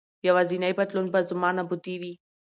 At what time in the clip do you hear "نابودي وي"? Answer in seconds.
1.57-2.13